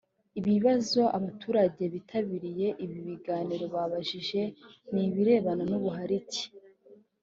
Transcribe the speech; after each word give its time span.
Ibibazo 0.39 1.01
abaturage 1.17 1.83
bitabiriye 1.93 2.67
ibi 2.83 2.99
biganiro 3.07 3.65
babajije 3.75 4.41
ni 4.91 5.01
ibirebana 5.07 5.63
n’ubuharike 5.71 6.43